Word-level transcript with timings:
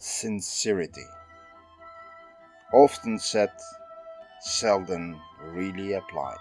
Sincerity. 0.00 1.06
Often 2.72 3.18
said, 3.18 3.50
seldom 4.40 5.20
really 5.42 5.94
applied. 5.94 6.36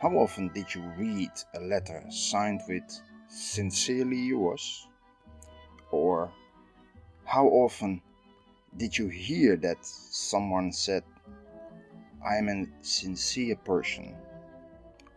How 0.00 0.08
often 0.12 0.48
did 0.48 0.74
you 0.74 0.80
read 0.96 1.30
a 1.52 1.60
letter 1.60 2.02
signed 2.08 2.62
with 2.66 2.84
Sincerely 3.28 4.16
yours? 4.16 4.88
Or 5.90 6.32
how 7.26 7.46
often 7.48 8.00
did 8.78 8.96
you 8.96 9.08
hear 9.08 9.56
that 9.56 9.84
someone 9.84 10.72
said, 10.72 11.04
I 12.26 12.36
am 12.36 12.48
a 12.48 12.66
sincere 12.80 13.56
person? 13.56 14.16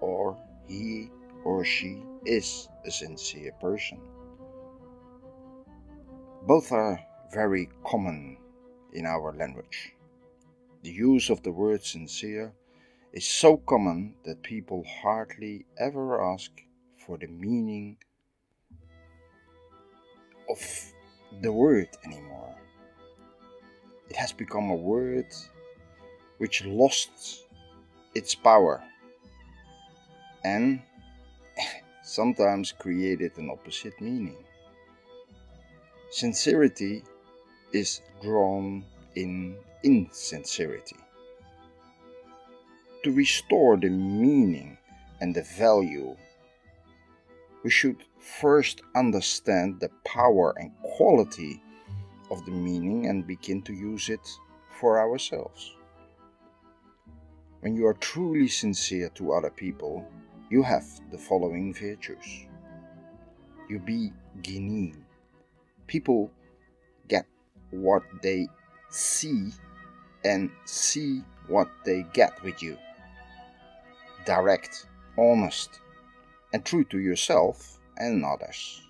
Or 0.02 0.38
he 0.68 1.10
or 1.46 1.64
she 1.64 2.04
is 2.26 2.68
a 2.86 2.92
sincere 2.92 3.54
person? 3.62 4.02
Both 6.46 6.74
are 6.74 7.00
very 7.32 7.70
common 7.86 8.36
in 8.92 9.06
our 9.06 9.32
language. 9.32 9.94
The 10.82 10.92
use 10.92 11.30
of 11.30 11.42
the 11.42 11.54
word 11.54 11.82
sincere 11.86 12.52
is 13.14 13.26
so 13.26 13.56
common 13.56 14.16
that 14.26 14.44
people 14.44 14.84
hardly 15.02 15.66
ever 15.78 16.22
ask 16.22 16.52
for 16.98 17.18
the 17.18 17.28
meaning 17.28 17.96
of 20.50 20.60
the 21.42 21.54
word 21.54 21.88
anymore. 22.04 22.56
It 24.10 24.18
has 24.18 24.34
become 24.34 24.70
a 24.70 24.76
word 24.76 25.28
which 26.40 26.66
lost 26.66 27.46
its 28.14 28.36
power 28.36 28.84
and 30.44 30.82
sometimes 32.04 32.74
created 32.74 33.38
an 33.38 33.50
opposite 33.50 34.02
meaning. 34.02 34.44
Sincerity 36.14 37.04
is 37.72 38.02
drawn 38.22 38.86
in 39.16 39.58
insincerity. 39.82 40.98
To 43.04 43.12
restore 43.12 43.78
the 43.78 43.90
meaning 43.90 44.78
and 45.22 45.34
the 45.34 45.42
value, 45.42 46.16
we 47.64 47.72
should 47.72 48.06
first 48.20 48.84
understand 48.94 49.80
the 49.80 49.90
power 50.06 50.54
and 50.60 50.72
quality 50.84 51.60
of 52.30 52.46
the 52.46 52.52
meaning 52.52 53.08
and 53.08 53.26
begin 53.26 53.64
to 53.64 53.74
use 53.74 54.10
it 54.10 54.30
for 54.70 55.00
ourselves. 55.00 55.76
When 57.62 57.76
you 57.76 57.88
are 57.88 57.96
truly 57.96 58.50
sincere 58.50 59.10
to 59.16 59.34
other 59.34 59.50
people, 59.50 60.08
you 60.52 60.62
have 60.62 60.86
the 61.10 61.18
following 61.18 61.74
virtues. 61.74 62.46
You 63.68 63.80
be 63.80 64.14
genuine 64.44 65.03
people 65.88 66.32
get 67.08 67.26
what 67.72 68.04
they 68.22 68.48
see 68.90 69.52
and 70.24 70.50
see 70.66 71.22
what 71.48 71.68
they 71.86 72.06
get 72.14 72.42
with 72.44 72.62
you. 72.62 72.78
Direct, 74.26 74.88
honest, 75.18 75.80
and 76.54 76.64
true 76.64 76.84
to 76.86 77.00
yourself 77.00 77.80
and 77.98 78.24
others. 78.24 78.82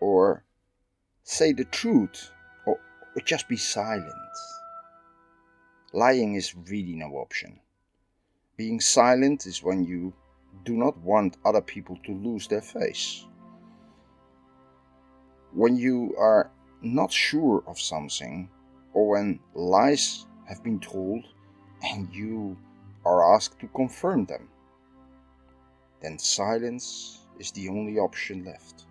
Or 0.00 0.44
say 1.22 1.52
the 1.52 1.66
truth 1.66 2.30
or, 2.66 2.80
or 3.14 3.22
just 3.22 3.48
be 3.48 3.56
silent. 3.56 4.06
Lying 5.92 6.34
is 6.34 6.54
really 6.54 6.94
no 6.94 7.12
option. 7.16 7.60
Being 8.56 8.80
silent 8.80 9.46
is 9.46 9.62
when 9.62 9.84
you 9.84 10.12
do 10.64 10.76
not 10.76 10.96
want 10.98 11.36
other 11.44 11.60
people 11.60 11.98
to 12.04 12.12
lose 12.12 12.46
their 12.48 12.60
face 12.60 13.24
when 15.52 15.76
you 15.76 16.14
are 16.18 16.50
not 16.82 17.12
sure 17.12 17.62
of 17.66 17.78
something 17.78 18.48
or 18.92 19.08
when 19.08 19.40
lies 19.54 20.26
have 20.46 20.62
been 20.62 20.80
told 20.80 21.24
and 21.82 22.08
you 22.14 22.56
are 23.04 23.34
asked 23.34 23.58
to 23.60 23.68
confirm 23.68 24.24
them, 24.26 24.48
then 26.02 26.18
silence 26.18 27.26
is 27.38 27.50
the 27.52 27.68
only 27.68 27.98
option 27.98 28.44
left. 28.44 28.86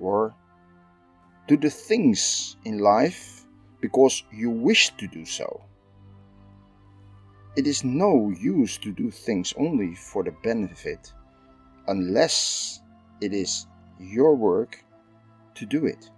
Or 0.00 0.34
do 1.46 1.56
the 1.56 1.70
things 1.70 2.56
in 2.64 2.78
life 2.78 3.44
because 3.80 4.22
you 4.32 4.50
wish 4.50 4.90
to 4.96 5.06
do 5.06 5.24
so. 5.24 5.62
It 7.56 7.66
is 7.66 7.84
no 7.84 8.30
use 8.30 8.78
to 8.78 8.92
do 8.92 9.10
things 9.10 9.52
only 9.58 9.94
for 9.94 10.24
the 10.24 10.30
benefit 10.42 11.12
unless 11.88 12.80
it 13.20 13.34
is 13.34 13.66
your 14.02 14.34
work 14.34 14.84
to 15.54 15.66
do 15.66 15.86
it. 15.86 16.10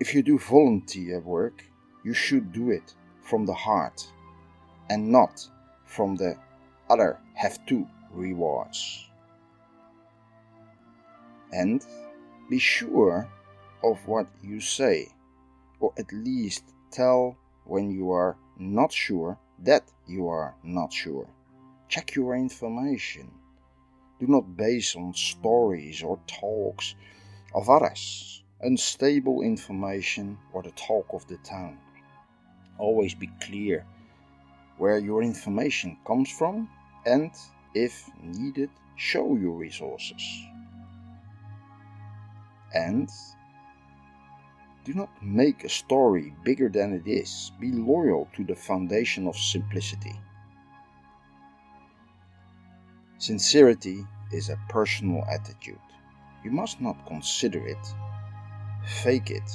If 0.00 0.14
you 0.14 0.22
do 0.22 0.38
volunteer 0.38 1.20
work, 1.20 1.64
you 2.04 2.14
should 2.14 2.52
do 2.52 2.70
it 2.70 2.94
from 3.22 3.46
the 3.46 3.54
heart 3.54 4.06
and 4.90 5.10
not 5.10 5.46
from 5.84 6.16
the 6.16 6.36
other 6.88 7.18
have 7.34 7.64
to 7.66 7.86
rewards. 8.12 9.08
And 11.52 11.84
be 12.48 12.58
sure 12.58 13.28
of 13.82 14.06
what 14.06 14.26
you 14.42 14.60
say, 14.60 15.08
or 15.80 15.92
at 15.98 16.12
least 16.12 16.64
tell 16.90 17.36
when 17.64 17.90
you 17.90 18.10
are 18.10 18.36
not 18.58 18.92
sure 18.92 19.38
that 19.60 19.90
you 20.06 20.28
are 20.28 20.54
not 20.62 20.92
sure. 20.92 21.28
Check 21.88 22.14
your 22.14 22.34
information. 22.34 23.30
Do 24.20 24.26
not 24.26 24.56
base 24.56 24.96
on 24.96 25.14
stories 25.14 26.02
or 26.02 26.18
talks 26.26 26.94
of 27.54 27.70
others, 27.70 28.42
unstable 28.60 29.42
information, 29.42 30.38
or 30.52 30.62
the 30.62 30.72
talk 30.72 31.06
of 31.12 31.26
the 31.28 31.36
town. 31.38 31.78
Always 32.78 33.14
be 33.14 33.30
clear 33.40 33.86
where 34.76 34.98
your 34.98 35.22
information 35.22 35.96
comes 36.06 36.30
from 36.30 36.68
and, 37.06 37.30
if 37.74 38.10
needed, 38.22 38.70
show 38.96 39.36
your 39.36 39.52
resources. 39.52 40.22
And 42.74 43.08
do 44.84 44.94
not 44.94 45.10
make 45.22 45.64
a 45.64 45.68
story 45.68 46.34
bigger 46.44 46.68
than 46.68 46.92
it 46.92 47.08
is. 47.08 47.52
Be 47.60 47.70
loyal 47.72 48.28
to 48.34 48.44
the 48.44 48.54
foundation 48.54 49.26
of 49.26 49.36
simplicity. 49.36 50.18
Sincerity 53.18 54.06
is 54.30 54.48
a 54.48 54.58
personal 54.68 55.24
attitude. 55.28 55.80
You 56.44 56.52
must 56.52 56.80
not 56.80 57.04
consider 57.04 57.66
it, 57.66 57.84
fake 59.02 59.30
it, 59.32 59.50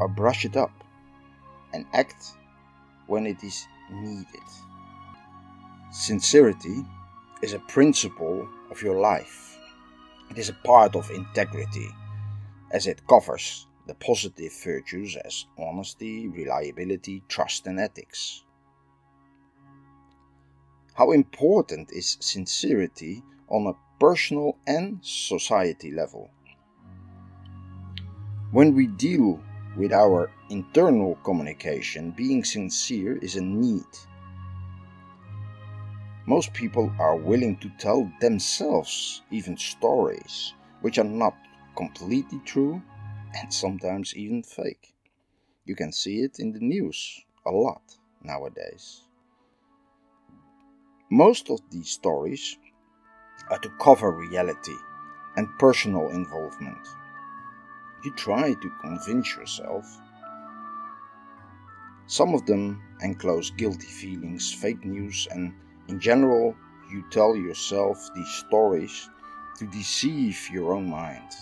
or 0.00 0.08
brush 0.08 0.44
it 0.44 0.56
up, 0.56 0.72
and 1.72 1.86
act 1.92 2.32
when 3.06 3.24
it 3.24 3.44
is 3.44 3.66
needed. 3.88 4.48
Sincerity 5.92 6.84
is 7.40 7.52
a 7.52 7.60
principle 7.60 8.48
of 8.70 8.82
your 8.82 8.98
life. 8.98 9.56
It 10.30 10.38
is 10.38 10.48
a 10.48 10.58
part 10.64 10.96
of 10.96 11.08
integrity, 11.10 11.88
as 12.72 12.88
it 12.88 13.06
covers 13.06 13.68
the 13.86 13.94
positive 13.94 14.52
virtues 14.64 15.16
as 15.24 15.46
honesty, 15.56 16.26
reliability, 16.26 17.22
trust, 17.28 17.68
and 17.68 17.78
ethics. 17.78 18.42
How 20.98 21.12
important 21.12 21.92
is 21.92 22.16
sincerity 22.18 23.22
on 23.48 23.68
a 23.68 23.78
personal 24.00 24.58
and 24.66 24.98
society 25.00 25.92
level? 25.92 26.28
When 28.50 28.74
we 28.74 28.88
deal 28.88 29.40
with 29.76 29.92
our 29.92 30.28
internal 30.50 31.14
communication, 31.22 32.10
being 32.10 32.42
sincere 32.42 33.16
is 33.18 33.36
a 33.36 33.40
need. 33.40 33.86
Most 36.26 36.52
people 36.52 36.92
are 36.98 37.14
willing 37.14 37.58
to 37.58 37.70
tell 37.78 38.10
themselves 38.20 39.22
even 39.30 39.56
stories 39.56 40.52
which 40.80 40.98
are 40.98 41.04
not 41.04 41.36
completely 41.76 42.40
true 42.44 42.82
and 43.36 43.54
sometimes 43.54 44.16
even 44.16 44.42
fake. 44.42 44.96
You 45.64 45.76
can 45.76 45.92
see 45.92 46.22
it 46.22 46.40
in 46.40 46.50
the 46.50 46.58
news 46.58 47.24
a 47.46 47.52
lot 47.52 47.82
nowadays. 48.24 49.02
Most 51.10 51.48
of 51.48 51.60
these 51.70 51.88
stories 51.88 52.58
are 53.48 53.58
to 53.60 53.70
cover 53.80 54.12
reality 54.12 54.76
and 55.36 55.48
personal 55.58 56.10
involvement. 56.10 56.86
You 58.04 58.12
try 58.14 58.52
to 58.52 58.70
convince 58.82 59.34
yourself. 59.34 59.86
Some 62.08 62.34
of 62.34 62.44
them 62.44 62.82
enclose 63.00 63.50
guilty 63.52 63.86
feelings, 63.86 64.52
fake 64.52 64.84
news, 64.84 65.26
and 65.30 65.54
in 65.88 65.98
general, 65.98 66.54
you 66.90 67.02
tell 67.10 67.34
yourself 67.34 68.10
these 68.14 68.28
stories 68.46 69.08
to 69.58 69.66
deceive 69.68 70.38
your 70.52 70.74
own 70.74 70.90
mind. 70.90 71.32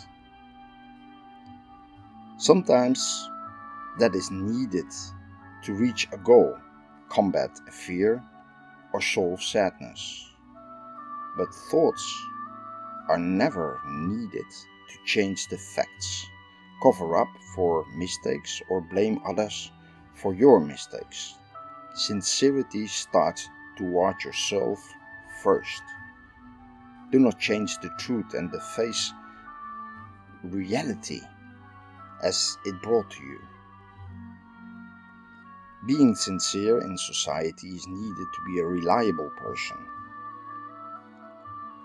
Sometimes 2.39 3.29
that 3.99 4.15
is 4.15 4.31
needed 4.31 4.87
to 5.65 5.75
reach 5.75 6.07
a 6.13 6.19
goal, 6.19 6.57
combat 7.09 7.51
a 7.67 7.73
fear, 7.73 8.23
or 8.97 9.03
solve 9.03 9.43
sadness. 9.43 10.33
but 11.37 11.55
thoughts 11.71 12.07
are 13.11 13.19
never 13.19 13.79
needed 13.87 14.51
to 14.89 14.97
change 15.05 15.49
the 15.49 15.59
facts, 15.59 16.27
cover 16.83 17.15
up 17.19 17.29
for 17.55 17.85
mistakes, 17.95 18.63
or 18.71 18.81
blame 18.81 19.21
others 19.27 19.71
for 20.15 20.33
your 20.35 20.59
mistakes. 20.61 21.35
Sincerity 21.95 22.87
starts 22.87 23.51
toward 23.77 24.25
yourself 24.25 24.81
first. 25.43 25.83
Do 27.11 27.19
not 27.19 27.39
change 27.39 27.77
the 27.81 27.91
truth 27.99 28.33
and 28.33 28.51
the 28.51 28.61
face 28.61 29.13
reality 30.43 31.21
as 32.23 32.57
it 32.65 32.81
brought 32.81 33.11
to 33.11 33.23
you. 33.23 33.41
Being 35.87 36.17
sincere 36.17 36.81
in 36.81 36.99
society 36.99 37.69
is 37.69 37.87
needed 37.87 38.27
to 38.35 38.45
be 38.45 38.59
a 38.59 38.67
reliable 38.67 39.31
person. 39.37 39.77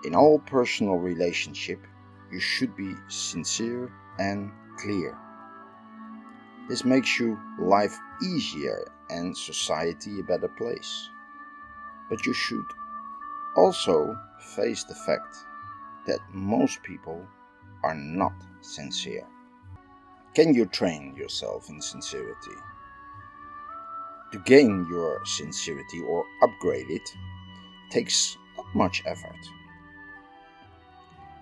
In 0.04 0.16
all 0.16 0.40
personal 0.40 0.96
relationship, 0.96 1.78
you 2.32 2.40
should 2.40 2.74
be 2.74 2.94
sincere 3.06 3.92
and 4.18 4.50
clear. 4.76 5.16
This 6.68 6.84
makes 6.84 7.20
you 7.20 7.38
life 7.60 7.96
easier 8.24 8.90
and 9.10 9.36
society 9.36 10.18
a 10.18 10.24
better 10.24 10.48
place. 10.48 11.08
But 12.10 12.26
you 12.26 12.32
should 12.32 12.66
also 13.56 14.16
face 14.56 14.82
the 14.82 14.96
fact 15.06 15.36
that 16.06 16.20
most 16.32 16.82
people 16.82 17.24
are 17.84 17.94
not 17.94 18.34
sincere. 18.62 19.26
Can 20.34 20.54
you 20.54 20.66
train 20.66 21.14
yourself 21.14 21.68
in 21.68 21.80
sincerity? 21.80 22.56
To 24.32 24.38
gain 24.38 24.86
your 24.88 25.20
sincerity 25.26 26.00
or 26.00 26.24
upgrade 26.42 26.90
it 26.90 27.06
takes 27.90 28.38
not 28.56 28.74
much 28.74 29.02
effort. 29.04 29.36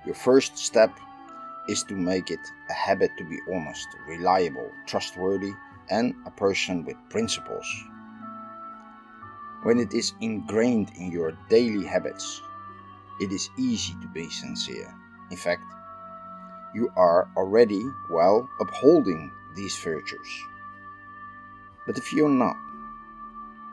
Your 0.05 0.17
first 0.17 0.59
step 0.59 0.99
is 1.69 1.85
to 1.85 1.95
make 1.95 2.33
it 2.33 2.41
a 2.69 2.73
habit 2.73 3.17
to 3.17 3.25
be 3.25 3.39
honest, 3.53 3.87
reliable, 4.09 4.73
trustworthy, 4.87 5.53
and 5.89 6.15
a 6.27 6.31
person 6.33 6.85
with 6.85 6.97
principles. 7.11 7.67
When 9.63 9.79
it 9.79 9.95
is 9.95 10.15
ingrained 10.21 10.91
in 10.97 11.13
your 11.13 11.39
daily 11.49 11.85
habits, 11.85 12.43
it 13.21 13.31
is 13.31 13.51
easy 13.57 13.95
to 14.01 14.09
be 14.09 14.29
sincere. 14.31 14.93
In 15.31 15.37
fact, 15.37 15.65
you 16.75 16.91
are 16.97 17.29
already 17.37 17.85
well 18.11 18.49
upholding 18.59 19.31
these 19.55 19.77
virtues. 19.77 20.31
But 21.87 21.99
if 21.99 22.13
you're 22.13 22.29
not, 22.29 22.57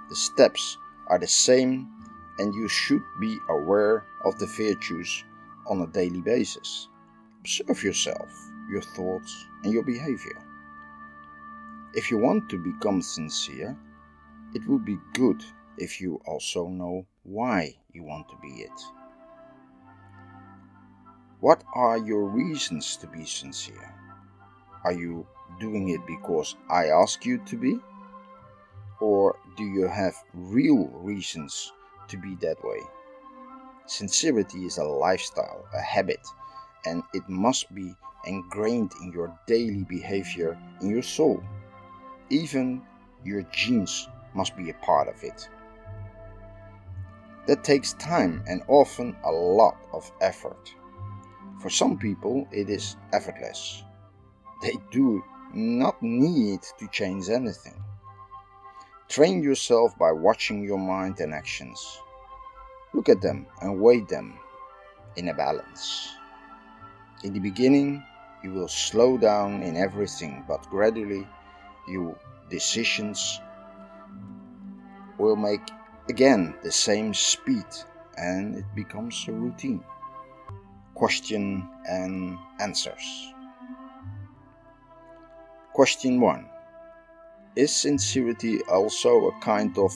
the 0.10 0.16
steps 0.16 0.78
are 1.08 1.20
the 1.20 1.28
same 1.28 1.90
and 2.40 2.54
you 2.54 2.68
should 2.68 3.04
be 3.20 3.40
aware 3.50 4.06
of 4.24 4.38
the 4.40 4.46
virtues 4.46 5.24
on 5.68 5.82
a 5.82 5.88
daily 5.88 6.22
basis. 6.22 6.88
Observe 7.42 7.84
yourself, 7.84 8.30
your 8.70 8.82
thoughts, 8.82 9.48
and 9.64 9.74
your 9.74 9.84
behavior. 9.84 10.44
If 11.94 12.12
you 12.12 12.18
want 12.18 12.50
to 12.50 12.58
become 12.58 13.02
sincere, 13.02 13.78
it 14.54 14.68
would 14.68 14.86
be 14.86 14.98
good 15.14 15.44
if 15.78 16.00
you 16.00 16.22
also 16.26 16.68
know 16.68 17.06
why 17.24 17.76
you 17.92 18.04
want 18.04 18.30
to 18.30 18.36
be 18.42 18.62
it. 18.62 18.82
What 21.40 21.64
are 21.76 21.98
your 21.98 22.26
reasons 22.26 22.98
to 22.98 23.08
be 23.08 23.26
sincere? 23.26 23.94
Are 24.84 24.94
you 24.94 25.28
doing 25.60 25.90
it 25.90 26.02
because 26.08 26.56
I 26.70 26.88
ask 26.88 27.26
you 27.26 27.38
to 27.46 27.58
be? 27.58 27.80
Or 29.00 29.38
do 29.56 29.64
you 29.64 29.88
have 29.88 30.16
real 30.34 30.88
reasons 30.88 31.72
to 32.08 32.18
be 32.18 32.36
that 32.42 32.64
way? 32.64 32.80
Sincerity 33.86 34.66
is 34.66 34.78
a 34.78 34.84
lifestyle, 34.84 35.66
a 35.74 35.82
habit, 35.82 36.26
and 36.86 37.04
it 37.14 37.28
must 37.30 37.74
be 37.74 37.96
ingrained 38.26 38.92
in 39.02 39.12
your 39.12 39.38
daily 39.48 39.84
behavior, 39.84 40.58
in 40.82 40.90
your 40.90 41.04
soul. 41.04 41.42
Even 42.30 42.82
your 43.24 43.44
genes 43.44 44.10
must 44.34 44.58
be 44.58 44.70
a 44.70 44.74
part 44.76 45.08
of 45.08 45.24
it. 45.24 45.50
That 47.48 47.64
takes 47.64 47.94
time 47.94 48.44
and 48.48 48.62
often 48.68 49.16
a 49.24 49.32
lot 49.32 49.78
of 49.94 50.12
effort. 50.20 50.74
For 51.62 51.70
some 51.70 51.98
people, 51.98 52.48
it 52.52 52.70
is 52.70 52.98
effortless. 53.14 53.84
They 54.62 54.74
do 54.92 55.24
not 55.54 56.02
need 56.04 56.62
to 56.78 56.88
change 56.90 57.30
anything. 57.30 57.82
Train 59.10 59.42
yourself 59.42 59.98
by 59.98 60.12
watching 60.12 60.64
your 60.64 60.78
mind 60.78 61.22
and 61.22 61.34
actions. 61.34 62.02
Look 62.94 63.08
at 63.08 63.22
them 63.22 63.48
and 63.62 63.80
weigh 63.80 64.02
them 64.02 64.38
in 65.16 65.30
a 65.30 65.34
balance. 65.34 66.10
In 67.24 67.32
the 67.32 67.40
beginning, 67.40 68.04
you 68.44 68.52
will 68.52 68.68
slow 68.68 69.18
down 69.18 69.64
in 69.64 69.78
everything, 69.78 70.44
but 70.46 70.70
gradually 70.70 71.26
your 71.88 72.20
decisions 72.50 73.40
will 75.18 75.38
make 75.38 75.62
again 76.10 76.54
the 76.62 76.72
same 76.72 77.14
speed 77.14 77.66
and 78.18 78.56
it 78.56 78.66
becomes 78.76 79.26
a 79.30 79.32
routine. 79.32 79.84
Question 80.96 81.68
and 81.88 82.38
answers. 82.60 83.34
Question 85.74 86.20
1 86.20 86.50
Is 87.58 87.76
sincerity 87.76 88.62
also 88.72 89.30
a 89.30 89.40
kind 89.40 89.76
of 89.80 89.92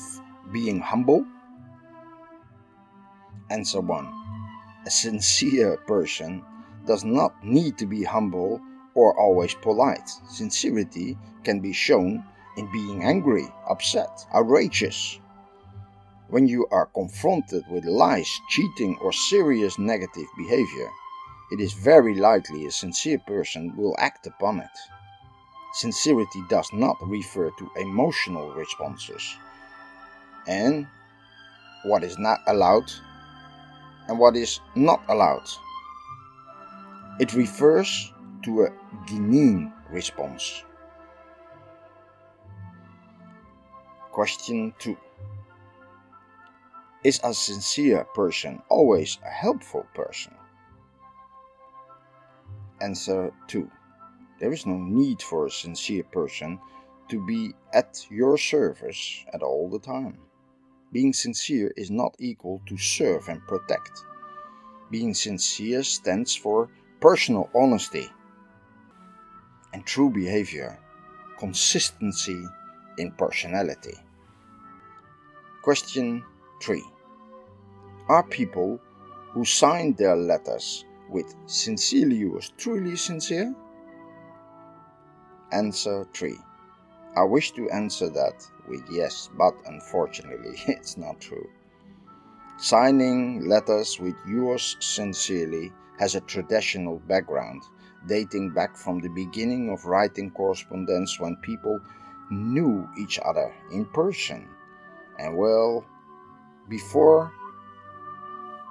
being 0.51 0.79
humble? 0.79 1.23
Answer 3.51 3.81
1 3.81 4.07
A 4.87 4.89
sincere 4.89 5.77
person 5.85 6.43
does 6.87 7.03
not 7.03 7.35
need 7.45 7.77
to 7.77 7.85
be 7.85 8.03
humble 8.03 8.59
or 8.95 9.15
always 9.15 9.53
polite. 9.53 10.09
Sincerity 10.27 11.19
can 11.43 11.59
be 11.59 11.71
shown 11.71 12.23
in 12.57 12.67
being 12.71 13.03
angry, 13.03 13.47
upset, 13.69 14.25
outrageous. 14.33 15.19
When 16.29 16.47
you 16.47 16.65
are 16.71 16.87
confronted 16.87 17.63
with 17.69 17.85
lies, 17.85 18.39
cheating, 18.49 18.97
or 19.03 19.13
serious 19.13 19.77
negative 19.77 20.29
behavior, 20.35 20.89
it 21.51 21.61
is 21.61 21.73
very 21.73 22.15
likely 22.15 22.65
a 22.65 22.71
sincere 22.71 23.19
person 23.19 23.77
will 23.77 23.95
act 23.99 24.25
upon 24.25 24.61
it. 24.61 24.77
Sincerity 25.73 26.44
does 26.50 26.71
not 26.73 26.97
refer 27.01 27.50
to 27.51 27.71
emotional 27.77 28.51
responses. 28.53 29.38
And 30.47 30.88
what 31.83 32.03
is 32.03 32.18
not 32.18 32.39
allowed 32.47 32.91
and 34.07 34.19
what 34.19 34.35
is 34.35 34.59
not 34.75 35.01
allowed. 35.07 35.47
It 37.19 37.33
refers 37.33 38.11
to 38.44 38.63
a 38.63 38.69
genuine 39.06 39.71
response. 39.90 40.63
Question 44.11 44.73
2 44.80 44.97
Is 47.04 47.21
a 47.23 47.33
sincere 47.33 48.06
person 48.13 48.61
always 48.68 49.18
a 49.25 49.30
helpful 49.30 49.85
person? 49.94 50.33
Answer 52.81 53.31
2 53.47 53.69
There 54.42 54.52
is 54.52 54.66
no 54.66 54.80
need 54.80 55.21
for 55.21 55.45
a 55.45 55.52
sincere 55.52 56.02
person 56.02 56.60
to 57.10 57.24
be 57.28 57.54
at 57.74 58.07
your 58.10 58.40
service 58.40 59.24
at 59.31 59.44
all 59.44 59.69
the 59.69 59.78
time. 59.78 60.18
Being 60.92 61.14
sincere 61.14 61.71
is 61.78 61.92
not 61.92 62.16
equal 62.18 62.60
to 62.66 62.76
serve 62.76 63.30
and 63.30 63.45
protect. 63.48 64.04
Being 64.90 65.14
sincere 65.14 65.83
stands 65.83 66.36
for 66.36 66.69
personal 67.00 67.52
honesty 67.54 68.10
and 69.74 69.86
true 69.86 70.10
behavior, 70.10 70.80
consistency 71.38 72.44
in 72.98 73.12
personality. 73.12 73.95
Question 75.62 76.24
3 76.64 76.83
Are 78.10 78.24
people 78.24 78.81
who 79.33 79.45
sign 79.45 79.94
their 79.94 80.16
letters 80.16 80.83
with 81.12 81.36
sincerely 81.45 82.16
yours 82.16 82.52
truly 82.57 82.95
sincere? 82.95 83.54
Answer 85.51 86.07
3 86.13 86.37
I 87.17 87.23
wish 87.23 87.51
to 87.51 87.69
answer 87.71 88.09
that 88.09 88.47
with 88.69 88.83
yes, 88.89 89.29
but 89.37 89.53
unfortunately 89.65 90.55
it's 90.67 90.97
not 90.97 91.19
true. 91.19 91.49
Signing 92.57 93.47
letters 93.49 93.99
with 93.99 94.15
yours 94.25 94.77
sincerely 94.79 95.73
has 95.99 96.15
a 96.15 96.21
traditional 96.21 96.99
background 96.99 97.63
dating 98.07 98.51
back 98.51 98.77
from 98.77 98.99
the 98.99 99.09
beginning 99.09 99.69
of 99.69 99.85
writing 99.85 100.31
correspondence 100.31 101.19
when 101.19 101.35
people 101.37 101.79
knew 102.29 102.87
each 102.97 103.19
other 103.25 103.53
in 103.71 103.85
person. 103.85 104.47
And 105.19 105.37
well, 105.37 105.85
before 106.69 107.33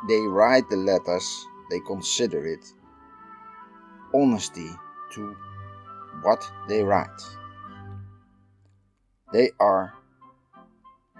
they 0.08 0.20
write 0.20 0.68
the 0.70 0.76
letters, 0.76 1.46
they 1.68 1.80
consider 1.80 2.46
it 2.46 2.72
honesty 4.14 4.70
to 5.12 5.37
what 6.23 6.50
they 6.69 6.83
write. 6.83 7.21
They 9.33 9.50
are 9.61 9.95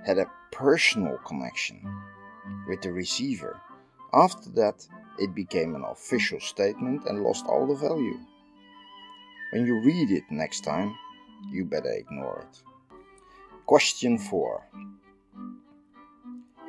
had 0.05 0.19
a 0.19 0.31
personal 0.53 1.19
connection 1.19 1.81
with 2.67 2.81
the 2.83 2.93
receiver, 2.93 3.61
After 4.13 4.51
that, 4.51 4.87
it 5.19 5.35
became 5.35 5.77
an 5.77 5.85
official 5.85 6.41
statement 6.41 7.05
and 7.07 7.23
lost 7.23 7.47
all 7.47 7.67
the 7.67 7.77
value. 7.77 8.19
When 9.53 9.67
you 9.67 9.81
read 9.85 10.11
it 10.11 10.25
next 10.31 10.65
time, 10.65 10.97
you 11.53 11.65
better 11.65 11.93
ignore 11.93 12.41
it. 12.41 12.63
Question 13.67 14.19
4 14.19 14.65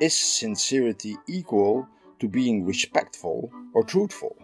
Is 0.00 0.16
sincerity 0.16 1.16
equal 1.28 1.88
to 2.20 2.28
being 2.28 2.64
respectful 2.64 3.50
or 3.74 3.82
truthful? 3.82 4.36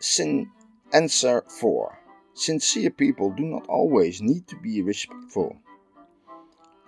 Sin 0.00 0.50
answer 0.94 1.42
4 1.48 1.98
Sincere 2.34 2.90
people 2.90 3.30
do 3.30 3.44
not 3.44 3.66
always 3.68 4.22
need 4.22 4.46
to 4.46 4.56
be 4.56 4.80
respectful. 4.80 5.56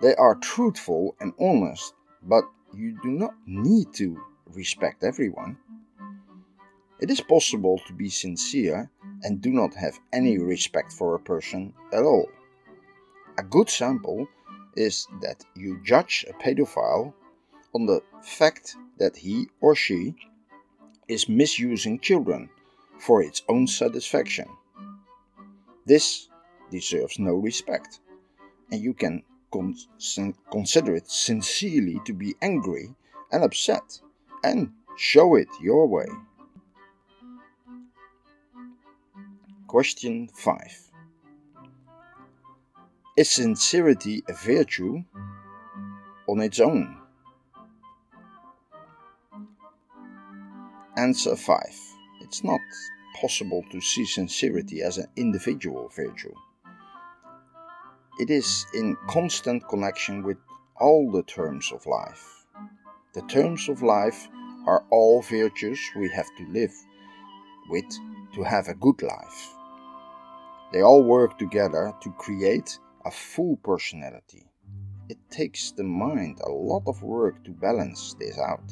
They 0.01 0.15
are 0.15 0.35
truthful 0.35 1.15
and 1.19 1.33
honest, 1.39 1.93
but 2.23 2.45
you 2.73 2.97
do 3.03 3.09
not 3.11 3.33
need 3.45 3.93
to 3.95 4.17
respect 4.53 5.03
everyone. 5.03 5.57
It 7.01 7.11
is 7.11 7.19
possible 7.19 7.81
to 7.85 7.93
be 7.93 8.09
sincere 8.09 8.89
and 9.23 9.41
do 9.41 9.51
not 9.51 9.73
have 9.73 9.99
any 10.13 10.37
respect 10.37 10.93
for 10.93 11.15
a 11.15 11.19
person 11.19 11.73
at 11.91 12.03
all. 12.03 12.29
A 13.37 13.43
good 13.43 13.69
sample 13.69 14.27
is 14.77 15.05
that 15.21 15.43
you 15.55 15.81
judge 15.83 16.25
a 16.29 16.33
pedophile 16.41 17.13
on 17.75 17.85
the 17.85 18.01
fact 18.21 18.75
that 18.99 19.17
he 19.17 19.47
or 19.59 19.75
she 19.75 20.15
is 21.07 21.27
misusing 21.27 21.99
children 21.99 22.49
for 22.99 23.21
its 23.21 23.43
own 23.47 23.67
satisfaction. 23.67 24.47
This 25.85 26.27
deserves 26.71 27.19
no 27.19 27.33
respect, 27.33 27.99
and 28.71 28.81
you 28.81 28.93
can 28.93 29.23
con- 29.51 29.75
consider 30.51 30.95
it 30.95 31.09
sincerely 31.09 32.01
to 32.05 32.13
be 32.13 32.35
angry 32.41 32.95
and 33.31 33.43
upset 33.43 34.01
and 34.43 34.71
show 34.97 35.35
it 35.35 35.47
your 35.61 35.87
way. 35.87 36.07
Question 39.67 40.29
5 40.33 40.57
Is 43.17 43.29
sincerity 43.29 44.23
a 44.27 44.33
virtue 44.33 45.03
on 46.27 46.41
its 46.41 46.59
own? 46.59 46.97
Answer 50.95 51.35
5 51.35 51.86
It's 52.27 52.43
not 52.43 52.59
possible 53.21 53.63
to 53.71 53.79
see 53.79 54.03
sincerity 54.05 54.81
as 54.81 54.97
an 54.97 55.07
individual 55.15 55.87
virtue. 55.95 56.33
It 58.19 58.29
is 58.29 58.65
in 58.73 58.97
constant 59.07 59.65
connection 59.69 60.23
with 60.23 60.37
all 60.77 61.09
the 61.09 61.23
terms 61.23 61.71
of 61.71 61.85
life. 61.85 62.45
The 63.13 63.21
terms 63.29 63.69
of 63.69 63.81
life 63.81 64.27
are 64.65 64.83
all 64.91 65.21
virtues 65.21 65.79
we 65.95 66.09
have 66.09 66.27
to 66.37 66.45
live 66.49 66.73
with 67.69 67.89
to 68.35 68.43
have 68.43 68.67
a 68.67 68.75
good 68.75 69.01
life. 69.01 69.53
They 70.73 70.81
all 70.81 71.05
work 71.05 71.39
together 71.39 71.93
to 72.01 72.11
create 72.11 72.77
a 73.05 73.11
full 73.11 73.55
personality. 73.63 74.51
It 75.07 75.17
takes 75.31 75.71
the 75.71 75.85
mind 75.85 76.41
a 76.43 76.51
lot 76.51 76.83
of 76.87 77.01
work 77.01 77.45
to 77.45 77.51
balance 77.51 78.15
this 78.19 78.37
out. 78.37 78.69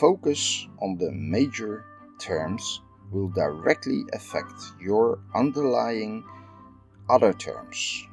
Focus 0.00 0.66
on 0.82 0.98
the 0.98 1.12
major 1.12 1.84
terms 2.18 2.80
will 3.12 3.28
directly 3.28 4.02
affect 4.12 4.52
your 4.80 5.20
underlying 5.36 6.24
other 7.08 7.32
terms. 7.32 8.04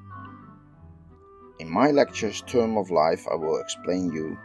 In 1.57 1.67
my 1.67 1.89
lectures 1.89 2.43
Term 2.45 2.77
of 2.77 2.91
Life 2.91 3.25
I 3.31 3.33
will 3.33 3.59
explain 3.59 4.13
you 4.13 4.37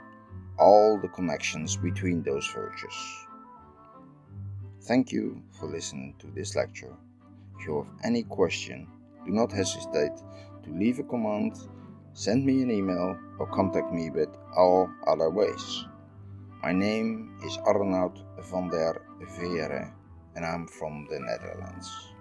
all 0.58 0.98
the 0.98 1.08
connections 1.08 1.76
between 1.76 2.22
those 2.22 2.46
virtues. 2.54 3.26
Thank 4.84 5.12
you 5.12 5.42
for 5.60 5.66
listening 5.66 6.14
to 6.20 6.28
this 6.28 6.56
lecture. 6.56 6.96
If 7.58 7.66
you 7.66 7.82
have 7.82 8.00
any 8.02 8.22
question, 8.22 8.88
do 9.26 9.30
not 9.30 9.52
hesitate 9.52 10.16
to 10.62 10.70
leave 10.70 11.00
a 11.00 11.02
comment, 11.02 11.58
send 12.14 12.46
me 12.46 12.62
an 12.62 12.70
email, 12.70 13.18
or 13.38 13.46
contact 13.48 13.92
me 13.92 14.08
with 14.08 14.30
all 14.56 14.88
other 15.06 15.28
ways. 15.28 15.84
My 16.66 16.72
name 16.72 17.38
is 17.46 17.58
Arnoud 17.62 18.18
van 18.50 18.68
der 18.70 19.00
Veere 19.38 19.86
and 20.34 20.44
I'm 20.44 20.66
from 20.66 21.06
the 21.06 21.20
Netherlands. 21.20 22.15